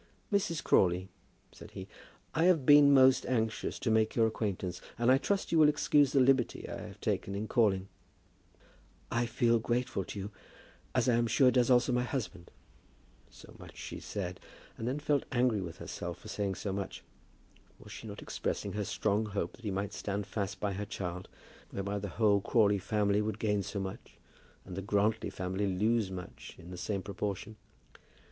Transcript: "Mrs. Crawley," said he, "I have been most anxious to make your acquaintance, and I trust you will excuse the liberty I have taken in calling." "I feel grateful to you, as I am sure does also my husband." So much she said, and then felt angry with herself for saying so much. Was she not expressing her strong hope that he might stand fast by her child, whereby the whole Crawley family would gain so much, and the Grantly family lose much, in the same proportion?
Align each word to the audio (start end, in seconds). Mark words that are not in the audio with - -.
"Mrs. 0.33 0.63
Crawley," 0.63 1.09
said 1.51 1.69
he, 1.77 1.87
"I 2.33 2.45
have 2.45 2.65
been 2.65 2.91
most 2.91 3.23
anxious 3.27 3.77
to 3.77 3.91
make 3.91 4.15
your 4.15 4.25
acquaintance, 4.25 4.81
and 4.97 5.11
I 5.11 5.19
trust 5.19 5.51
you 5.51 5.59
will 5.59 5.69
excuse 5.69 6.11
the 6.11 6.19
liberty 6.19 6.67
I 6.67 6.81
have 6.87 6.99
taken 7.01 7.35
in 7.35 7.47
calling." 7.47 7.87
"I 9.11 9.27
feel 9.27 9.59
grateful 9.59 10.03
to 10.05 10.17
you, 10.17 10.31
as 10.95 11.07
I 11.07 11.13
am 11.13 11.27
sure 11.27 11.51
does 11.51 11.69
also 11.69 11.91
my 11.91 12.01
husband." 12.01 12.49
So 13.29 13.53
much 13.59 13.77
she 13.77 13.99
said, 13.99 14.39
and 14.75 14.87
then 14.87 14.97
felt 14.97 15.25
angry 15.31 15.61
with 15.61 15.77
herself 15.77 16.17
for 16.17 16.29
saying 16.29 16.55
so 16.55 16.73
much. 16.73 17.03
Was 17.77 17.91
she 17.91 18.07
not 18.07 18.23
expressing 18.23 18.73
her 18.73 18.85
strong 18.85 19.27
hope 19.27 19.51
that 19.53 19.65
he 19.65 19.69
might 19.69 19.93
stand 19.93 20.25
fast 20.25 20.59
by 20.59 20.73
her 20.73 20.85
child, 20.85 21.29
whereby 21.69 21.99
the 21.99 22.09
whole 22.17 22.41
Crawley 22.41 22.79
family 22.79 23.21
would 23.21 23.37
gain 23.37 23.61
so 23.61 23.79
much, 23.79 24.17
and 24.65 24.75
the 24.75 24.81
Grantly 24.81 25.29
family 25.29 25.67
lose 25.67 26.09
much, 26.09 26.55
in 26.57 26.71
the 26.71 26.77
same 26.79 27.03
proportion? 27.03 27.55